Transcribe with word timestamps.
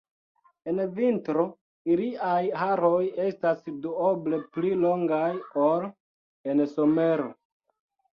En 0.69 0.79
vintro 0.99 1.43
iliaj 1.95 2.39
haroj 2.61 3.01
estas 3.25 3.61
duoble 3.83 4.39
pli 4.55 4.71
longaj 4.87 5.29
ol 5.67 5.85
en 6.55 6.65
somero. 6.73 7.29